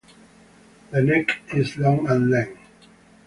The 0.89 1.03
neck 1.03 1.41
is 1.53 1.77
long 1.77 2.07
and 2.09 2.31
lean. 2.31 2.57